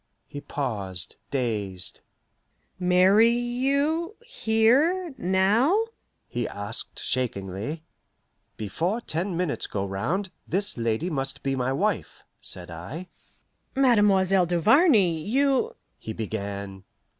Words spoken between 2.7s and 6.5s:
"Marry you here now?" he